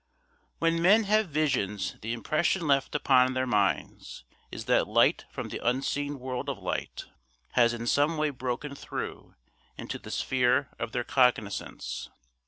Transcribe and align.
When 0.57 0.81
men 0.81 1.03
have 1.03 1.29
visions 1.29 1.95
the 2.01 2.11
impression 2.11 2.65
left 2.65 2.95
upon 2.95 3.35
their 3.35 3.45
minds 3.45 4.23
is 4.51 4.65
that 4.65 4.87
light 4.87 5.25
from 5.29 5.49
the 5.49 5.63
unseen 5.63 6.17
world 6.17 6.49
of 6.49 6.57
light 6.57 7.05
has 7.51 7.71
in 7.71 7.85
some 7.85 8.17
way 8.17 8.31
broken 8.31 8.73
through 8.73 9.35
into 9.77 9.99
the 9.99 10.09
sphere 10.09 10.69
of 10.79 10.91
their 10.91 11.03
cognizance. 11.03 12.09